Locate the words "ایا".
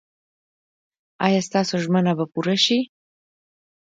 1.25-1.41